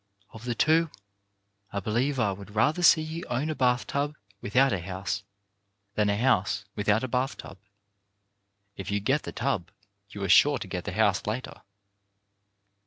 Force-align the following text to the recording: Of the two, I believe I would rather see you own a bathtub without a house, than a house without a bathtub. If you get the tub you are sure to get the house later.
Of 0.31 0.45
the 0.45 0.55
two, 0.55 0.89
I 1.71 1.79
believe 1.79 2.19
I 2.19 2.31
would 2.31 2.55
rather 2.55 2.81
see 2.81 3.03
you 3.03 3.23
own 3.29 3.51
a 3.51 3.55
bathtub 3.55 4.17
without 4.41 4.73
a 4.73 4.79
house, 4.79 5.21
than 5.93 6.09
a 6.09 6.17
house 6.17 6.65
without 6.75 7.03
a 7.03 7.07
bathtub. 7.07 7.59
If 8.75 8.89
you 8.89 8.99
get 8.99 9.21
the 9.21 9.31
tub 9.31 9.69
you 10.09 10.23
are 10.23 10.27
sure 10.29 10.57
to 10.57 10.67
get 10.67 10.85
the 10.85 10.93
house 10.93 11.27
later. 11.27 11.61